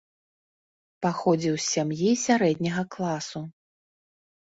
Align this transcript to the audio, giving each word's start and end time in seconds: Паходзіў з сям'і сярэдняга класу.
Паходзіў 1.07 1.55
з 1.59 1.61
сям'і 1.73 2.09
сярэдняга 2.25 2.83
класу. 2.99 3.47